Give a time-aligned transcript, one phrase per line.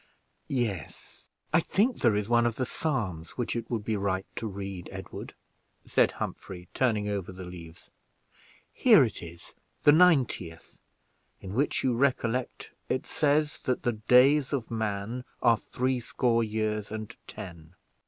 [0.47, 4.47] "Yes, I think there is one of the Psalms which it would be right to
[4.47, 5.35] read, Edward,"
[5.85, 7.91] said Humphrey, turning over the leaves;
[8.73, 9.53] "here it is,
[9.83, 10.79] the ninetieth,
[11.39, 17.15] in which you recollect it says, 'that the days of man are threescore years and
[17.27, 17.75] ten.'"